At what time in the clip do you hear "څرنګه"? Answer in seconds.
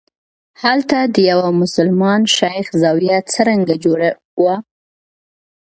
3.31-3.75